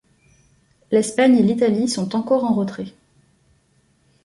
L'Espagne 0.89 1.37
et 1.37 1.43
l'Italie 1.43 1.87
sont 1.87 2.15
encore 2.15 2.43
en 2.45 2.55
retrait. 2.55 2.91